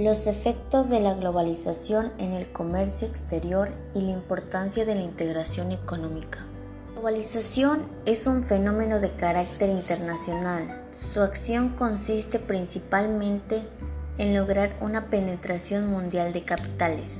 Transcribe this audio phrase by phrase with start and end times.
[0.00, 5.72] Los efectos de la globalización en el comercio exterior y la importancia de la integración
[5.72, 6.38] económica.
[6.86, 10.84] La globalización es un fenómeno de carácter internacional.
[10.94, 13.62] Su acción consiste principalmente
[14.16, 17.18] en lograr una penetración mundial de capitales.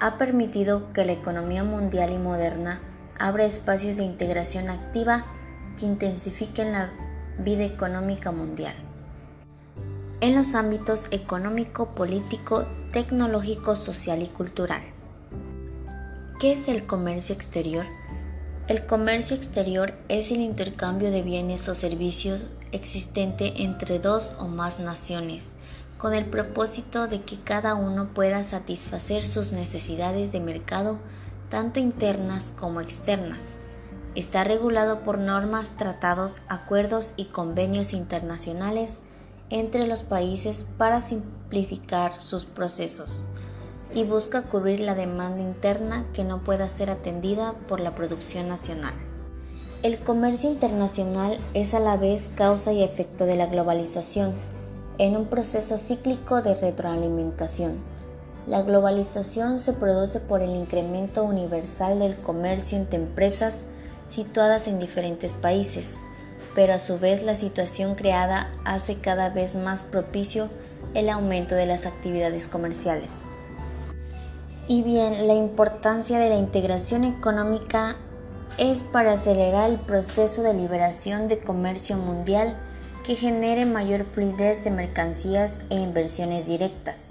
[0.00, 2.80] Ha permitido que la economía mundial y moderna
[3.20, 5.26] abra espacios de integración activa
[5.78, 6.90] que intensifiquen la
[7.38, 8.89] vida económica mundial
[10.20, 14.82] en los ámbitos económico, político, tecnológico, social y cultural.
[16.38, 17.86] ¿Qué es el comercio exterior?
[18.68, 24.78] El comercio exterior es el intercambio de bienes o servicios existente entre dos o más
[24.78, 25.52] naciones,
[25.98, 30.98] con el propósito de que cada uno pueda satisfacer sus necesidades de mercado,
[31.48, 33.56] tanto internas como externas.
[34.14, 38.98] Está regulado por normas, tratados, acuerdos y convenios internacionales
[39.50, 43.24] entre los países para simplificar sus procesos
[43.92, 48.94] y busca cubrir la demanda interna que no pueda ser atendida por la producción nacional.
[49.82, 54.34] El comercio internacional es a la vez causa y efecto de la globalización,
[54.98, 57.78] en un proceso cíclico de retroalimentación.
[58.46, 63.64] La globalización se produce por el incremento universal del comercio entre empresas
[64.08, 65.96] situadas en diferentes países,
[66.54, 70.48] pero a su vez la situación creada hace cada vez más propicio
[70.94, 73.10] el aumento de las actividades comerciales.
[74.68, 77.96] Y bien, la importancia de la integración económica
[78.58, 82.56] es para acelerar el proceso de liberación de comercio mundial
[83.04, 87.06] que genere mayor fluidez de mercancías e inversiones directas,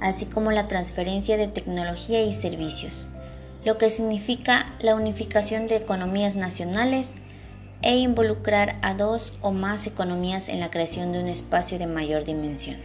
[0.00, 3.08] así como la transferencia de tecnología y servicios,
[3.64, 7.08] lo que significa la unificación de economías nacionales
[7.82, 12.24] e involucrar a dos o más economías en la creación de un espacio de mayor
[12.24, 12.76] dimensión.